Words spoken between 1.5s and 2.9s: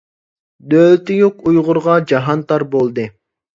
ئۇيغۇرغا جاھان تار